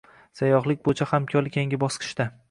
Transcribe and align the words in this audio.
Sayyohlik 0.37 0.79
boʻyicha 0.87 1.07
hamkorlik 1.11 1.59
yangi 1.61 1.79
bosqichda 1.85 2.27